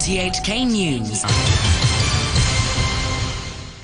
RTHK 0.00 0.66
News. 0.66 1.24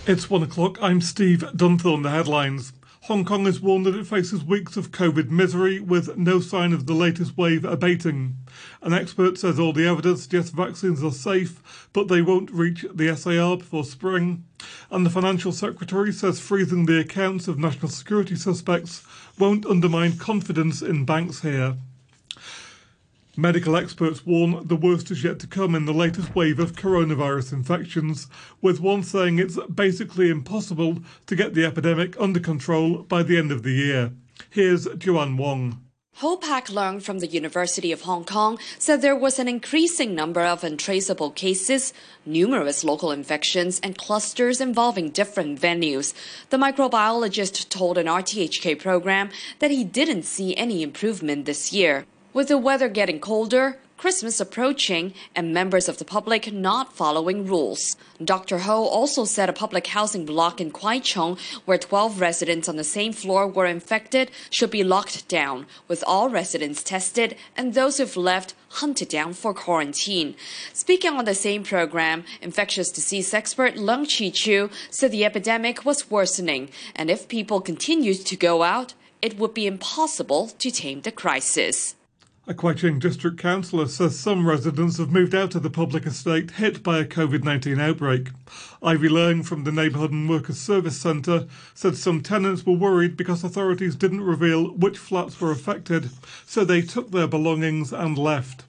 It's 0.06 0.30
one 0.30 0.42
o'clock. 0.42 0.79
I'm 0.80 1.02
Steve 1.02 1.40
Dunthorne. 1.54 2.04
The 2.04 2.11
headlines. 2.11 2.72
Hong 3.02 3.27
Kong 3.27 3.45
has 3.45 3.61
warned 3.61 3.84
that 3.84 3.95
it 3.95 4.06
faces 4.06 4.42
weeks 4.42 4.79
of 4.79 4.92
COVID 4.92 5.29
misery 5.29 5.79
with 5.79 6.16
no 6.16 6.40
sign 6.40 6.72
of 6.72 6.87
the 6.87 6.94
latest 6.94 7.37
wave 7.37 7.66
abating. 7.66 8.38
An 8.80 8.95
expert 8.95 9.37
says 9.37 9.60
all 9.60 9.74
the 9.74 9.87
evidence 9.87 10.23
suggests 10.23 10.52
vaccines 10.52 11.05
are 11.05 11.12
safe, 11.12 11.91
but 11.92 12.09
they 12.09 12.23
won't 12.23 12.51
reach 12.51 12.87
the 12.95 13.14
SAR 13.14 13.59
before 13.59 13.84
spring. 13.84 14.46
And 14.91 15.05
the 15.05 15.10
financial 15.10 15.52
secretary 15.52 16.12
says 16.12 16.41
freezing 16.41 16.87
the 16.87 16.98
accounts 16.98 17.46
of 17.46 17.59
national 17.59 17.91
security 17.91 18.37
suspects 18.37 19.05
won't 19.38 19.66
undermine 19.66 20.16
confidence 20.16 20.80
in 20.80 21.05
banks 21.05 21.42
here. 21.42 21.77
Medical 23.39 23.77
experts 23.77 24.24
warn 24.24 24.66
the 24.66 24.77
worst 24.77 25.10
is 25.10 25.23
yet 25.23 25.38
to 25.41 25.47
come 25.47 25.74
in 25.74 25.84
the 25.84 25.92
latest 25.92 26.34
wave 26.34 26.59
of 26.59 26.73
coronavirus 26.73 27.52
infections, 27.52 28.29
with 28.62 28.80
one 28.80 29.02
saying 29.02 29.38
it's 29.38 29.59
basically 29.66 30.30
impossible 30.30 31.01
to 31.27 31.37
get 31.37 31.52
the 31.52 31.66
epidemic 31.66 32.19
under 32.19 32.41
control 32.41 33.02
by 33.02 33.23
the 33.23 33.37
end 33.37 33.52
of 33.52 33.62
the 33.62 33.73
year. 33.73 34.12
Here's 34.48 34.87
Joanne 34.96 35.37
Wong. 35.37 35.83
Ho 36.20 36.38
Pak 36.38 36.69
Leung 36.69 37.02
from 37.02 37.19
the 37.19 37.27
University 37.27 37.93
of 37.93 38.01
Hong 38.02 38.24
Kong 38.24 38.59
said 38.79 39.02
there 39.02 39.15
was 39.15 39.38
an 39.38 39.48
increasing 39.48 40.15
number 40.15 40.41
of 40.41 40.65
untraceable 40.65 41.30
cases, 41.30 41.93
numerous 42.24 42.84
local 42.84 43.12
infections, 43.12 43.79
and 43.82 43.98
clusters 43.98 44.62
involving 44.62 45.10
different 45.10 45.60
venues. 45.60 46.15
The 46.48 46.57
microbiologist 46.57 47.68
told 47.68 47.98
an 47.98 48.07
RTHK 48.07 48.80
program 48.80 49.29
that 49.59 49.71
he 49.71 49.84
didn't 49.84 50.23
see 50.23 50.57
any 50.57 50.82
improvement 50.82 51.45
this 51.45 51.71
year. 51.71 52.07
With 52.36 52.48
the 52.48 52.58
weather 52.58 52.90
getting 52.90 53.18
colder, 53.18 53.78
Christmas 53.96 54.40
approaching, 54.40 55.14
and 55.34 55.54
members 55.54 55.88
of 55.88 55.96
the 55.96 56.04
public 56.04 56.52
not 56.52 56.93
following 56.93 57.46
rules. 57.46 57.96
Dr. 58.23 58.59
Ho 58.59 58.84
also 58.84 59.24
said 59.24 59.48
a 59.48 59.54
public 59.54 59.87
housing 59.87 60.26
block 60.26 60.60
in 60.60 60.70
Kwai 60.70 60.98
Chung, 60.98 61.38
where 61.65 61.78
12 61.78 62.20
residents 62.20 62.68
on 62.68 62.76
the 62.76 62.84
same 62.84 63.15
floor 63.15 63.48
were 63.48 63.65
infected, 63.65 64.31
should 64.50 64.70
be 64.70 64.84
locked 64.84 65.26
down, 65.28 65.66
with 65.88 66.04
all 66.06 66.28
residents 66.28 66.82
tested 66.82 67.38
and 67.56 67.72
those 67.72 67.97
who've 67.97 68.19
left 68.19 68.53
hunted 68.69 69.09
down 69.09 69.32
for 69.32 69.54
quarantine. 69.54 70.34
Speaking 70.75 71.15
on 71.15 71.25
the 71.25 71.34
same 71.34 71.62
program, 71.62 72.22
infectious 72.43 72.91
disease 72.91 73.32
expert 73.32 73.76
Leung 73.76 74.04
Chi 74.04 74.28
Chiu 74.28 74.69
said 74.91 75.10
the 75.10 75.25
epidemic 75.25 75.87
was 75.87 76.10
worsening, 76.10 76.69
and 76.94 77.09
if 77.09 77.28
people 77.28 77.62
continued 77.62 78.26
to 78.26 78.37
go 78.37 78.62
out, 78.62 78.93
it 79.22 79.38
would 79.38 79.54
be 79.54 79.66
impossible 79.66 80.48
to 80.59 80.71
tame 80.71 81.00
the 81.00 81.10
crisis. 81.10 81.94
A 82.49 82.55
Kwai 82.55 82.75
Chung 82.75 83.00
district 83.00 83.39
councillor 83.39 83.89
says 83.89 84.16
some 84.16 84.47
residents 84.47 84.99
have 84.99 85.11
moved 85.11 85.34
out 85.34 85.56
of 85.56 85.65
the 85.65 85.69
public 85.69 86.06
estate 86.06 86.53
hit 86.53 86.81
by 86.81 86.99
a 86.99 87.05
COVID 87.05 87.43
19 87.43 87.81
outbreak. 87.81 88.28
Ivy 88.81 89.09
Leung 89.09 89.44
from 89.44 89.65
the 89.65 89.72
Neighbourhood 89.72 90.12
and 90.12 90.28
Workers 90.28 90.61
Service 90.61 90.97
Centre 90.97 91.49
said 91.75 91.97
some 91.97 92.21
tenants 92.21 92.65
were 92.65 92.77
worried 92.77 93.17
because 93.17 93.43
authorities 93.43 93.97
didn't 93.97 94.21
reveal 94.21 94.69
which 94.69 94.97
flats 94.97 95.41
were 95.41 95.50
affected, 95.50 96.11
so 96.47 96.65
they 96.65 96.83
took 96.83 97.11
their 97.11 97.27
belongings 97.27 97.93
and 97.93 98.17
left. 98.17 98.66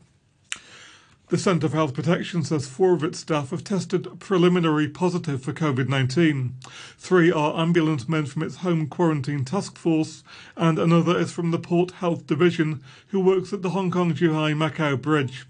The 1.30 1.38
Centre 1.38 1.68
for 1.68 1.76
Health 1.76 1.94
Protection 1.94 2.42
says 2.42 2.70
four 2.70 2.94
of 2.94 3.04
its 3.04 3.20
staff 3.20 3.50
have 3.50 3.66
tested 3.66 4.08
preliminary 4.18 4.88
positive 4.88 5.44
for 5.44 5.52
COVID 5.52 5.90
19. 5.90 6.56
Three 6.98 7.30
are 7.34 7.60
ambulance 7.60 8.08
men 8.08 8.26
from 8.28 8.44
its 8.44 8.58
home 8.58 8.88
quarantine 8.88 9.44
task 9.44 9.78
force, 9.78 10.24
and 10.56 10.80
another 10.80 11.20
is 11.20 11.34
from 11.34 11.52
the 11.52 11.60
Port 11.60 11.92
Health 11.92 12.26
Division 12.28 12.82
who 13.08 13.20
works 13.20 13.52
at 13.52 13.62
the 13.62 13.72
Hong 13.72 13.92
Kong 13.92 14.14
Zhuhai 14.14 14.56
Macau 14.56 14.96
Bridge. 14.96 15.46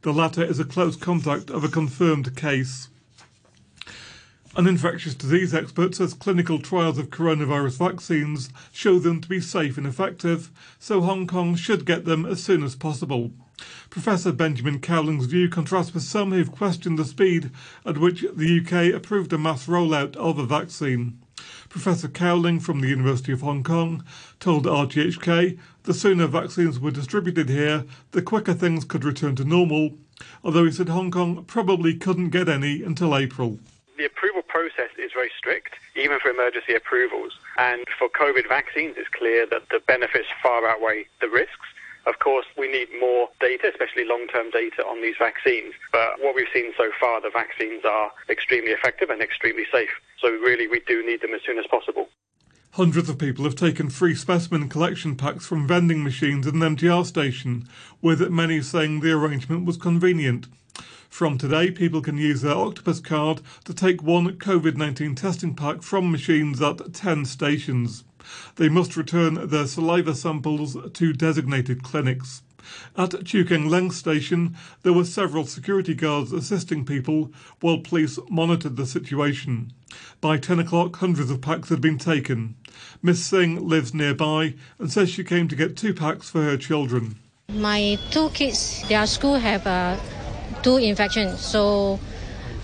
The 0.00 0.14
latter 0.14 0.42
is 0.42 0.60
a 0.60 0.64
close 0.64 0.96
contact 0.96 1.50
of 1.50 1.62
a 1.62 1.68
confirmed 1.68 2.34
case. 2.34 2.88
An 4.58 4.66
infectious 4.66 5.14
disease 5.14 5.54
expert 5.54 5.94
says 5.94 6.14
clinical 6.14 6.58
trials 6.58 6.98
of 6.98 7.10
coronavirus 7.10 7.78
vaccines 7.78 8.50
show 8.72 8.98
them 8.98 9.20
to 9.20 9.28
be 9.28 9.40
safe 9.40 9.78
and 9.78 9.86
effective, 9.86 10.50
so 10.80 11.00
Hong 11.00 11.28
Kong 11.28 11.54
should 11.54 11.86
get 11.86 12.06
them 12.06 12.26
as 12.26 12.42
soon 12.42 12.64
as 12.64 12.74
possible. 12.74 13.30
Professor 13.88 14.32
Benjamin 14.32 14.80
Cowling's 14.80 15.26
view 15.26 15.48
contrasts 15.48 15.94
with 15.94 16.02
some 16.02 16.32
who've 16.32 16.50
questioned 16.50 16.98
the 16.98 17.04
speed 17.04 17.52
at 17.86 17.98
which 17.98 18.24
the 18.34 18.58
UK 18.58 18.92
approved 18.92 19.32
a 19.32 19.38
mass 19.38 19.68
rollout 19.68 20.16
of 20.16 20.40
a 20.40 20.44
vaccine. 20.44 21.20
Professor 21.68 22.08
Cowling 22.08 22.58
from 22.58 22.80
the 22.80 22.88
University 22.88 23.30
of 23.30 23.42
Hong 23.42 23.62
Kong 23.62 24.02
told 24.40 24.66
RTHK 24.66 25.56
the 25.84 25.94
sooner 25.94 26.26
vaccines 26.26 26.80
were 26.80 26.90
distributed 26.90 27.48
here, 27.48 27.84
the 28.10 28.22
quicker 28.22 28.54
things 28.54 28.84
could 28.84 29.04
return 29.04 29.36
to 29.36 29.44
normal, 29.44 29.92
although 30.42 30.64
he 30.64 30.72
said 30.72 30.88
Hong 30.88 31.12
Kong 31.12 31.44
probably 31.44 31.94
couldn't 31.94 32.30
get 32.30 32.48
any 32.48 32.82
until 32.82 33.16
April. 33.16 33.60
The 33.98 34.04
approval 34.04 34.42
process 34.42 34.90
is 34.96 35.10
very 35.12 35.30
strict, 35.36 35.74
even 35.96 36.20
for 36.20 36.30
emergency 36.30 36.72
approvals. 36.72 37.36
And 37.56 37.82
for 37.98 38.08
COVID 38.08 38.48
vaccines, 38.48 38.94
it's 38.96 39.08
clear 39.08 39.44
that 39.50 39.70
the 39.70 39.80
benefits 39.80 40.28
far 40.40 40.68
outweigh 40.68 41.06
the 41.20 41.28
risks. 41.28 41.66
Of 42.06 42.20
course, 42.20 42.46
we 42.56 42.70
need 42.70 42.86
more 43.00 43.28
data, 43.40 43.68
especially 43.68 44.04
long-term 44.04 44.50
data 44.50 44.86
on 44.86 45.02
these 45.02 45.16
vaccines. 45.18 45.74
But 45.90 46.20
what 46.20 46.36
we've 46.36 46.46
seen 46.54 46.72
so 46.78 46.92
far, 47.00 47.20
the 47.20 47.30
vaccines 47.30 47.84
are 47.84 48.12
extremely 48.30 48.70
effective 48.70 49.10
and 49.10 49.20
extremely 49.20 49.66
safe. 49.72 49.90
So 50.20 50.28
really, 50.30 50.68
we 50.68 50.78
do 50.86 51.04
need 51.04 51.20
them 51.20 51.34
as 51.34 51.42
soon 51.44 51.58
as 51.58 51.66
possible. 51.66 52.08
Hundreds 52.72 53.08
of 53.08 53.18
people 53.18 53.44
have 53.46 53.56
taken 53.56 53.90
free 53.90 54.14
specimen 54.14 54.68
collection 54.68 55.16
packs 55.16 55.44
from 55.44 55.66
vending 55.66 56.04
machines 56.04 56.46
at 56.46 56.54
an 56.54 56.60
MTR 56.60 57.04
station, 57.04 57.68
with 58.00 58.20
many 58.30 58.62
saying 58.62 59.00
the 59.00 59.10
arrangement 59.10 59.66
was 59.66 59.76
convenient. 59.76 60.46
From 61.18 61.36
today, 61.36 61.72
people 61.72 62.00
can 62.00 62.16
use 62.16 62.42
their 62.42 62.54
Octopus 62.54 63.00
card 63.00 63.40
to 63.64 63.74
take 63.74 64.04
one 64.04 64.38
COVID 64.38 64.76
19 64.76 65.16
testing 65.16 65.52
pack 65.52 65.82
from 65.82 66.12
machines 66.12 66.62
at 66.62 66.94
10 66.94 67.24
stations. 67.24 68.04
They 68.54 68.68
must 68.68 68.96
return 68.96 69.48
their 69.48 69.66
saliva 69.66 70.14
samples 70.14 70.76
to 70.92 71.12
designated 71.12 71.82
clinics. 71.82 72.42
At 72.96 73.10
Tiu 73.10 73.48
Keng 73.48 73.68
Leng 73.68 73.92
station, 73.92 74.54
there 74.84 74.92
were 74.92 75.04
several 75.04 75.44
security 75.44 75.92
guards 75.92 76.30
assisting 76.30 76.84
people 76.84 77.32
while 77.58 77.78
police 77.78 78.20
monitored 78.30 78.76
the 78.76 78.86
situation. 78.86 79.72
By 80.20 80.38
10 80.38 80.60
o'clock, 80.60 80.94
hundreds 80.94 81.32
of 81.32 81.40
packs 81.40 81.68
had 81.68 81.80
been 81.80 81.98
taken. 81.98 82.54
Miss 83.02 83.26
Singh 83.26 83.66
lives 83.66 83.92
nearby 83.92 84.54
and 84.78 84.92
says 84.92 85.10
she 85.10 85.24
came 85.24 85.48
to 85.48 85.56
get 85.56 85.76
two 85.76 85.94
packs 85.94 86.30
for 86.30 86.44
her 86.44 86.56
children. 86.56 87.16
My 87.48 87.98
two 88.12 88.28
kids, 88.28 88.86
their 88.88 89.06
school 89.08 89.34
have 89.34 89.66
uh, 89.66 89.96
two 90.62 90.76
infections, 90.76 91.40
so 91.40 91.98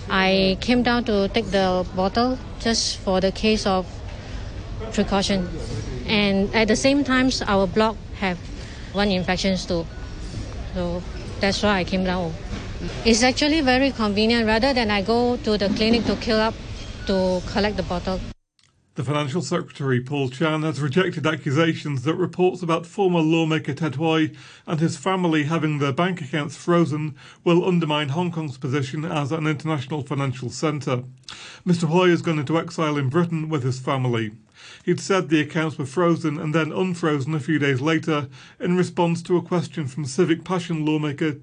I 0.09 0.59
came 0.61 0.83
down 0.83 1.05
to 1.05 1.29
take 1.29 1.51
the 1.51 1.87
bottle 1.95 2.39
just 2.61 2.99
for 2.99 3.21
the 3.21 3.33
case 3.33 3.67
of 3.67 3.87
precaution. 4.93 5.49
And 6.07 6.55
at 6.55 6.69
the 6.69 6.77
same 6.77 7.05
time, 7.05 7.31
our 7.47 7.67
block 7.67 7.97
have 8.21 8.39
one 8.93 9.09
infection 9.09 9.57
too. 9.57 9.87
So 10.75 11.03
that's 11.41 11.63
why 11.63 11.79
I 11.81 11.85
came 11.85 12.05
down. 12.05 12.35
It's 13.05 13.23
actually 13.23 13.61
very 13.63 13.91
convenient 13.93 14.47
rather 14.47 14.75
than 14.75 14.91
I 14.91 15.03
go 15.03 15.37
to 15.37 15.57
the 15.57 15.69
clinic 15.71 16.05
to 16.07 16.17
kill 16.17 16.41
up 16.41 16.55
to 17.07 17.41
collect 17.47 17.77
the 17.77 17.83
bottle. 17.83 18.21
The 18.97 19.03
Financial 19.03 19.43
Secretary, 19.43 20.01
Paul 20.01 20.29
Chan, 20.29 20.63
has 20.63 20.81
rejected 20.81 21.27
accusations 21.27 22.05
that 22.05 22.15
reports 22.15 22.63
about 22.63 22.87
former 22.87 23.19
lawmaker 23.19 23.75
Ted 23.75 23.97
and 23.97 24.79
his 24.79 24.97
family 24.97 25.43
having 25.43 25.81
their 25.81 25.93
bank 25.93 26.21
accounts 26.21 26.57
frozen 26.57 27.17
will 27.43 27.67
undermine 27.67 28.11
Hong 28.11 28.31
Kong's 28.31 28.57
position 28.57 29.05
as 29.05 29.33
an 29.33 29.49
international 29.49 30.05
financial 30.05 30.49
centre. 30.49 31.03
Mr 31.67 31.89
Hui 31.89 32.11
has 32.11 32.23
gone 32.23 32.39
into 32.39 32.57
exile 32.57 32.97
in 32.97 33.09
Britain 33.09 33.49
with 33.49 33.65
his 33.65 33.81
family. 33.81 34.31
He'd 34.85 35.01
said 35.01 35.29
the 35.29 35.41
accounts 35.41 35.77
were 35.77 35.87
frozen 35.87 36.39
and 36.39 36.55
then 36.55 36.71
unfrozen 36.71 37.35
a 37.35 37.41
few 37.41 37.59
days 37.59 37.81
later 37.81 38.29
in 38.61 38.77
response 38.77 39.23
to 39.23 39.37
a 39.37 39.43
question 39.43 39.89
from 39.89 40.05
Civic 40.05 40.45
Passion 40.45 40.87
lawmaker 40.87 41.39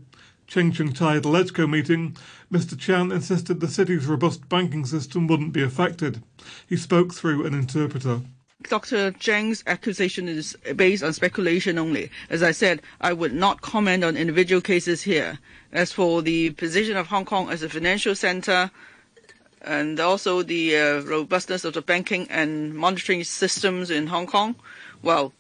Cheng 0.52 0.74
Chung 0.74 0.92
Tai 0.92 1.16
at 1.16 1.24
the 1.24 1.30
LegCo 1.30 1.66
meeting, 1.66 2.18
Mr. 2.52 2.78
Chan 2.78 3.10
insisted 3.14 3.62
the 3.62 3.70
city's 3.70 4.06
robust 4.06 4.50
banking 4.50 4.86
system 4.86 5.26
wouldn't 5.26 5.54
be 5.54 5.64
affected. 5.64 6.22
He 6.68 6.76
spoke 6.76 7.14
through 7.14 7.46
an 7.46 7.54
interpreter. 7.54 8.20
Dr. 8.64 9.12
Cheng's 9.14 9.64
accusation 9.66 10.28
is 10.28 10.58
based 10.76 11.04
on 11.04 11.14
speculation 11.14 11.78
only. 11.78 12.12
As 12.30 12.44
I 12.44 12.52
said, 12.52 12.82
I 13.00 13.14
would 13.14 13.34
not 13.34 13.62
comment 13.62 14.04
on 14.04 14.18
individual 14.18 14.60
cases 14.60 15.04
here. 15.04 15.40
As 15.72 15.94
for 15.94 16.22
the 16.22 16.50
position 16.50 16.98
of 16.98 17.08
Hong 17.08 17.24
Kong 17.24 17.50
as 17.50 17.64
a 17.64 17.70
financial 17.70 18.14
center, 18.14 18.72
and 19.62 20.02
also 20.02 20.42
the 20.42 20.76
uh, 20.76 21.00
robustness 21.04 21.64
of 21.64 21.76
the 21.76 21.82
banking 21.82 22.28
and 22.30 22.76
monitoring 22.76 23.24
systems 23.24 23.90
in 23.90 24.08
Hong 24.08 24.28
Kong, 24.28 24.56
well, 25.02 25.32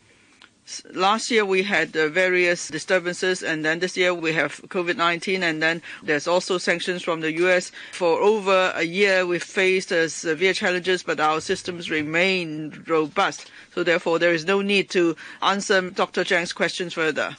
last 0.93 1.31
year 1.31 1.43
we 1.45 1.63
had 1.63 1.95
uh, 1.95 2.07
various 2.07 2.67
disturbances, 2.67 3.43
and 3.43 3.65
then 3.65 3.79
this 3.79 3.97
year 3.97 4.13
we 4.13 4.33
have 4.33 4.61
COVID 4.75 4.97
19, 4.97 5.43
and 5.43 5.61
then 5.61 5.81
there's 6.03 6.27
also 6.27 6.57
sanctions 6.57 7.01
from 7.03 7.21
the 7.21 7.31
US. 7.43 7.71
For 7.91 8.19
over 8.19 8.71
a 8.75 8.83
year, 8.83 9.25
we've 9.25 9.43
faced 9.43 9.91
uh, 9.91 10.07
severe 10.07 10.53
challenges, 10.53 11.03
but 11.03 11.19
our 11.19 11.41
systems 11.41 11.89
remain 11.89 12.83
robust. 12.87 13.51
So, 13.73 13.83
therefore, 13.83 14.19
there 14.19 14.33
is 14.33 14.45
no 14.45 14.61
need 14.61 14.89
to 14.91 15.15
answer 15.41 15.89
Dr. 15.89 16.23
Zhang's 16.23 16.53
questions 16.53 16.93
further. 16.93 17.35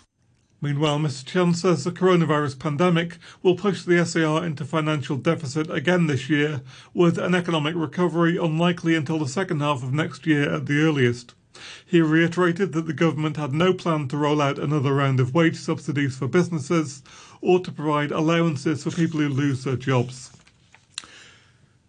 Meanwhile, 0.63 1.01
Mr. 1.01 1.27
Chan 1.27 1.55
says 1.55 1.83
the 1.83 1.91
coronavirus 1.91 2.57
pandemic 2.61 3.19
will 3.43 3.57
push 3.57 3.83
the 3.83 4.07
SAR 4.07 4.47
into 4.47 4.65
financial 4.65 5.17
deficit 5.17 5.69
again 5.69 6.07
this 6.07 6.31
year, 6.31 6.61
with 6.95 7.19
an 7.19 7.35
economic 7.35 7.75
recovery 7.75 8.37
unlikely 8.37 8.95
until 8.95 9.19
the 9.19 9.27
second 9.27 9.59
half 9.59 9.83
of 9.83 9.93
next 9.93 10.25
year 10.25 10.49
at 10.55 10.67
the 10.67 10.81
earliest. 10.81 11.35
He 11.85 12.01
reiterated 12.01 12.73
that 12.73 12.87
the 12.87 12.93
government 12.93 13.37
had 13.37 13.53
no 13.53 13.75
plan 13.75 14.09
to 14.09 14.17
roll 14.17 14.41
out 14.41 14.59
another 14.59 14.95
round 14.95 15.21
of 15.21 15.35
wage 15.35 15.57
subsidies 15.57 16.17
for 16.17 16.27
businesses 16.27 17.03
or 17.41 17.61
to 17.61 17.71
provide 17.71 18.11
allowances 18.11 18.85
for 18.85 18.91
people 18.91 19.21
who 19.21 19.29
lose 19.29 19.65
their 19.65 19.77
jobs. 19.77 20.31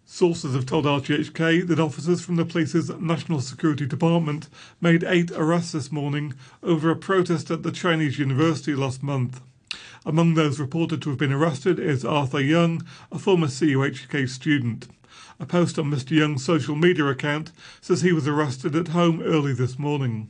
Sources 0.04 0.54
have 0.54 0.66
told 0.66 0.84
RTHK 0.84 1.66
that 1.66 1.80
officers 1.80 2.20
from 2.20 2.36
the 2.36 2.44
police's 2.44 2.88
National 3.00 3.40
Security 3.40 3.84
Department 3.84 4.48
made 4.80 5.02
eight 5.02 5.32
arrests 5.32 5.72
this 5.72 5.90
morning 5.90 6.34
over 6.62 6.90
a 6.90 6.94
protest 6.94 7.50
at 7.50 7.64
the 7.64 7.72
Chinese 7.72 8.18
university 8.18 8.76
last 8.76 9.02
month. 9.02 9.40
Among 10.06 10.34
those 10.34 10.60
reported 10.60 11.02
to 11.02 11.10
have 11.10 11.18
been 11.18 11.32
arrested 11.32 11.80
is 11.80 12.04
Arthur 12.04 12.40
Young, 12.40 12.86
a 13.10 13.18
former 13.18 13.48
CUHK 13.48 14.28
student. 14.28 14.86
A 15.40 15.46
post 15.46 15.78
on 15.78 15.90
Mr. 15.90 16.12
Young's 16.12 16.44
social 16.44 16.76
media 16.76 17.06
account 17.06 17.50
says 17.80 18.02
he 18.02 18.12
was 18.12 18.28
arrested 18.28 18.76
at 18.76 18.88
home 18.88 19.20
early 19.20 19.52
this 19.52 19.78
morning. 19.78 20.28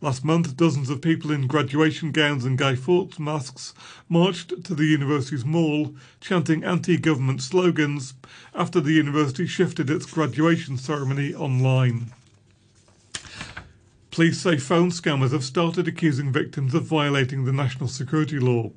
Last 0.00 0.24
month, 0.24 0.56
dozens 0.56 0.88
of 0.88 1.00
people 1.00 1.32
in 1.32 1.48
graduation 1.48 2.12
gowns 2.12 2.44
and 2.44 2.56
Guy 2.56 2.76
Fawkes 2.76 3.18
masks 3.18 3.74
marched 4.08 4.62
to 4.64 4.74
the 4.74 4.84
university's 4.84 5.44
mall, 5.44 5.96
chanting 6.20 6.62
anti 6.62 6.96
government 6.96 7.42
slogans 7.42 8.14
after 8.54 8.80
the 8.80 8.92
university 8.92 9.46
shifted 9.46 9.90
its 9.90 10.06
graduation 10.06 10.76
ceremony 10.76 11.34
online. 11.34 12.12
Police 14.12 14.40
say 14.40 14.58
phone 14.58 14.90
scammers 14.90 15.32
have 15.32 15.44
started 15.44 15.88
accusing 15.88 16.30
victims 16.30 16.72
of 16.72 16.84
violating 16.84 17.44
the 17.44 17.52
national 17.52 17.88
security 17.88 18.38
law. 18.38 18.70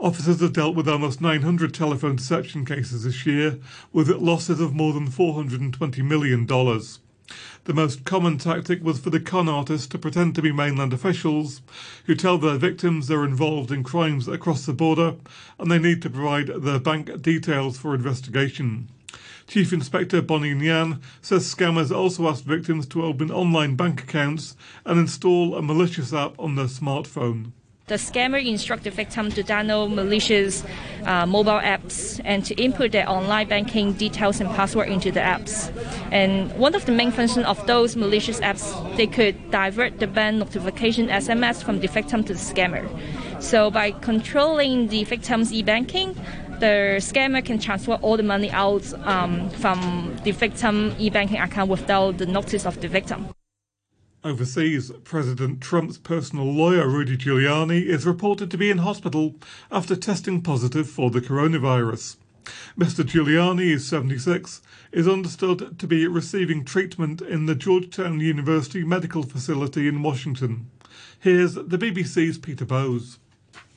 Officers 0.00 0.40
have 0.40 0.54
dealt 0.54 0.74
with 0.74 0.88
almost 0.88 1.20
900 1.20 1.74
telephone 1.74 2.16
deception 2.16 2.64
cases 2.64 3.04
this 3.04 3.26
year, 3.26 3.58
with 3.92 4.08
losses 4.08 4.58
of 4.58 4.74
more 4.74 4.94
than 4.94 5.06
$420 5.06 6.02
million. 6.02 6.46
The 6.46 7.74
most 7.74 8.06
common 8.06 8.38
tactic 8.38 8.82
was 8.82 8.98
for 8.98 9.10
the 9.10 9.20
con 9.20 9.46
artists 9.46 9.86
to 9.88 9.98
pretend 9.98 10.34
to 10.36 10.42
be 10.42 10.52
mainland 10.52 10.94
officials 10.94 11.60
who 12.06 12.14
tell 12.14 12.38
their 12.38 12.56
victims 12.56 13.08
they're 13.08 13.26
involved 13.26 13.70
in 13.70 13.84
crimes 13.84 14.26
across 14.26 14.64
the 14.64 14.72
border 14.72 15.16
and 15.58 15.70
they 15.70 15.78
need 15.78 16.00
to 16.00 16.08
provide 16.08 16.46
their 16.46 16.80
bank 16.80 17.20
details 17.20 17.76
for 17.76 17.94
investigation. 17.94 18.88
Chief 19.46 19.70
Inspector 19.70 20.22
Bonnie 20.22 20.54
Nyan 20.54 21.02
says 21.20 21.54
scammers 21.54 21.94
also 21.94 22.26
asked 22.26 22.44
victims 22.44 22.86
to 22.86 23.04
open 23.04 23.30
online 23.30 23.76
bank 23.76 24.04
accounts 24.04 24.56
and 24.86 24.98
install 24.98 25.54
a 25.54 25.60
malicious 25.60 26.14
app 26.14 26.38
on 26.38 26.56
their 26.56 26.66
smartphone. 26.66 27.52
The 27.90 27.96
scammer 27.96 28.40
instruct 28.46 28.84
the 28.84 28.90
victim 28.92 29.32
to 29.32 29.42
download 29.42 29.92
malicious 29.92 30.62
uh, 31.06 31.26
mobile 31.26 31.58
apps 31.58 32.20
and 32.24 32.44
to 32.44 32.54
input 32.54 32.92
their 32.92 33.10
online 33.10 33.48
banking 33.48 33.94
details 33.94 34.40
and 34.40 34.48
password 34.50 34.88
into 34.90 35.10
the 35.10 35.18
apps. 35.18 35.74
And 36.12 36.56
one 36.56 36.76
of 36.76 36.86
the 36.86 36.92
main 36.92 37.10
functions 37.10 37.46
of 37.46 37.66
those 37.66 37.96
malicious 37.96 38.38
apps, 38.42 38.96
they 38.96 39.08
could 39.08 39.50
divert 39.50 39.98
the 39.98 40.06
bank 40.06 40.36
notification 40.36 41.08
SMS 41.08 41.64
from 41.64 41.80
the 41.80 41.88
victim 41.88 42.22
to 42.22 42.32
the 42.32 42.38
scammer. 42.38 42.88
So 43.42 43.72
by 43.72 43.90
controlling 43.90 44.86
the 44.86 45.02
victim's 45.02 45.52
e-banking, 45.52 46.14
the 46.60 47.00
scammer 47.00 47.44
can 47.44 47.58
transfer 47.58 47.94
all 47.94 48.16
the 48.16 48.22
money 48.22 48.52
out 48.52 48.84
um, 49.04 49.50
from 49.50 50.16
the 50.22 50.30
victim 50.30 50.94
e-banking 51.00 51.40
account 51.40 51.68
without 51.68 52.18
the 52.18 52.26
notice 52.26 52.66
of 52.66 52.80
the 52.80 52.86
victim. 52.86 53.34
Overseas, 54.22 54.92
President 55.02 55.62
Trump's 55.62 55.96
personal 55.96 56.44
lawyer 56.44 56.86
Rudy 56.86 57.16
Giuliani 57.16 57.86
is 57.86 58.04
reported 58.04 58.50
to 58.50 58.58
be 58.58 58.68
in 58.68 58.78
hospital 58.78 59.34
after 59.70 59.96
testing 59.96 60.42
positive 60.42 60.90
for 60.90 61.10
the 61.10 61.22
coronavirus. 61.22 62.16
Mr. 62.78 63.02
Giuliani 63.02 63.70
is 63.70 63.88
76, 63.88 64.60
is 64.92 65.08
understood 65.08 65.78
to 65.78 65.86
be 65.86 66.06
receiving 66.06 66.66
treatment 66.66 67.22
in 67.22 67.46
the 67.46 67.54
Georgetown 67.54 68.20
University 68.20 68.84
Medical 68.84 69.22
Facility 69.22 69.88
in 69.88 70.02
Washington. 70.02 70.70
Here's 71.18 71.54
the 71.54 71.78
BBC's 71.78 72.36
Peter 72.36 72.66
Bowes. 72.66 73.18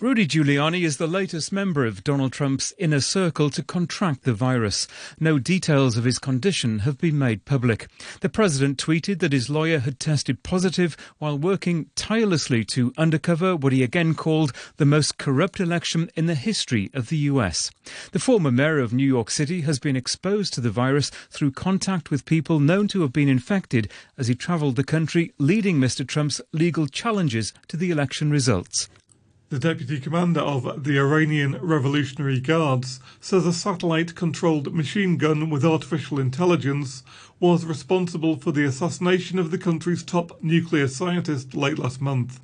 Rudy 0.03 0.27
Giuliani 0.27 0.81
is 0.81 0.97
the 0.97 1.07
latest 1.07 1.53
member 1.53 1.85
of 1.85 2.03
Donald 2.03 2.33
Trump's 2.33 2.73
inner 2.77 2.99
circle 2.99 3.49
to 3.51 3.63
contract 3.63 4.23
the 4.23 4.33
virus. 4.33 4.85
No 5.17 5.39
details 5.39 5.95
of 5.95 6.03
his 6.03 6.19
condition 6.19 6.79
have 6.79 6.97
been 6.97 7.17
made 7.17 7.45
public. 7.45 7.87
The 8.19 8.27
president 8.27 8.77
tweeted 8.77 9.19
that 9.19 9.31
his 9.31 9.49
lawyer 9.49 9.79
had 9.79 10.01
tested 10.01 10.43
positive 10.43 10.97
while 11.19 11.37
working 11.37 11.89
tirelessly 11.95 12.65
to 12.65 12.93
undercover 12.97 13.55
what 13.55 13.71
he 13.71 13.81
again 13.81 14.13
called 14.13 14.51
the 14.75 14.85
most 14.85 15.17
corrupt 15.17 15.61
election 15.61 16.11
in 16.15 16.25
the 16.25 16.35
history 16.35 16.91
of 16.93 17.07
the 17.07 17.19
US. 17.31 17.71
The 18.11 18.19
former 18.19 18.51
mayor 18.51 18.79
of 18.79 18.91
New 18.91 19.07
York 19.07 19.31
City 19.31 19.61
has 19.61 19.79
been 19.79 19.95
exposed 19.95 20.53
to 20.55 20.59
the 20.59 20.69
virus 20.69 21.11
through 21.29 21.51
contact 21.51 22.11
with 22.11 22.25
people 22.25 22.59
known 22.59 22.89
to 22.89 23.03
have 23.03 23.13
been 23.13 23.29
infected 23.29 23.89
as 24.17 24.27
he 24.27 24.35
travelled 24.35 24.75
the 24.75 24.83
country, 24.83 25.31
leading 25.37 25.77
Mr. 25.79 26.05
Trump's 26.05 26.41
legal 26.51 26.87
challenges 26.87 27.53
to 27.69 27.77
the 27.77 27.89
election 27.89 28.29
results. 28.31 28.89
The 29.53 29.59
deputy 29.59 29.99
commander 29.99 30.39
of 30.39 30.83
the 30.83 30.97
Iranian 30.97 31.59
Revolutionary 31.61 32.39
Guards 32.39 32.99
says 33.21 33.45
a 33.45 33.53
satellite 33.53 34.15
controlled 34.15 34.73
machine 34.73 35.15
gun 35.15 35.51
with 35.51 35.63
artificial 35.63 36.19
intelligence 36.19 37.03
was 37.39 37.63
responsible 37.63 38.35
for 38.35 38.51
the 38.51 38.65
assassination 38.65 39.37
of 39.37 39.51
the 39.51 39.59
country's 39.59 40.01
top 40.01 40.41
nuclear 40.41 40.87
scientist 40.87 41.53
late 41.53 41.77
last 41.77 42.01
month. 42.01 42.39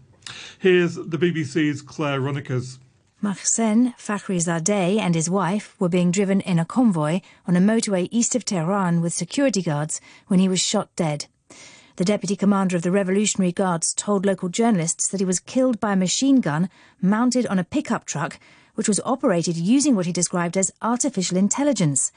Here's 0.59 0.93
the 0.93 1.17
BBC's 1.17 1.81
Claire 1.81 2.21
Runikers. 2.21 2.77
Mohsen 3.23 3.95
Fakhrizadeh 3.97 4.99
and 4.99 5.15
his 5.15 5.31
wife 5.31 5.75
were 5.79 5.89
being 5.89 6.11
driven 6.11 6.41
in 6.41 6.59
a 6.59 6.63
convoy 6.63 7.21
on 7.47 7.55
a 7.55 7.59
motorway 7.59 8.07
east 8.11 8.35
of 8.35 8.45
Tehran 8.45 9.01
with 9.01 9.13
security 9.13 9.63
guards 9.63 9.99
when 10.27 10.39
he 10.39 10.47
was 10.47 10.61
shot 10.61 10.95
dead. 10.95 11.25
The 11.99 12.05
deputy 12.05 12.37
commander 12.37 12.77
of 12.77 12.83
the 12.83 12.91
Revolutionary 12.91 13.51
Guards 13.51 13.93
told 13.93 14.25
local 14.25 14.47
journalists 14.47 15.09
that 15.09 15.19
he 15.19 15.25
was 15.25 15.41
killed 15.41 15.81
by 15.81 15.91
a 15.91 15.97
machine 15.97 16.39
gun 16.39 16.69
mounted 17.01 17.45
on 17.47 17.59
a 17.59 17.65
pickup 17.65 18.05
truck, 18.05 18.39
which 18.75 18.87
was 18.87 19.01
operated 19.03 19.57
using 19.57 19.97
what 19.97 20.05
he 20.05 20.13
described 20.13 20.55
as 20.55 20.71
artificial 20.81 21.35
intelligence. 21.35 22.13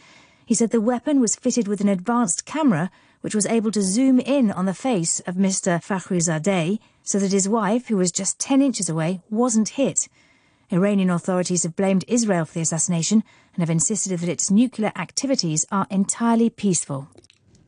He 0.47 0.55
said 0.55 0.71
the 0.71 0.81
weapon 0.81 1.19
was 1.19 1.35
fitted 1.35 1.67
with 1.67 1.81
an 1.81 1.89
advanced 1.89 2.45
camera 2.45 2.93
which 3.23 3.35
was 3.35 3.45
able 3.47 3.73
to 3.73 3.83
zoom 3.83 4.21
in 4.21 4.53
on 4.53 4.67
the 4.67 4.73
face 4.73 5.19
of 5.27 5.35
Mr. 5.35 5.83
Fakhrizadeh 5.83 6.79
so 7.03 7.19
that 7.19 7.33
his 7.33 7.49
wife, 7.49 7.89
who 7.89 7.97
was 7.97 8.13
just 8.13 8.39
10 8.39 8.63
inches 8.63 8.89
away, 8.89 9.21
wasn't 9.31 9.71
hit. 9.71 10.09
Iranian 10.71 11.11
authorities 11.11 11.65
have 11.65 11.75
blamed 11.75 12.05
Israel 12.07 12.45
for 12.45 12.55
the 12.55 12.61
assassination 12.61 13.25
and 13.55 13.63
have 13.63 13.69
insisted 13.69 14.17
that 14.17 14.29
its 14.29 14.49
nuclear 14.49 14.93
activities 14.95 15.67
are 15.73 15.89
entirely 15.91 16.51
peaceful. 16.51 17.09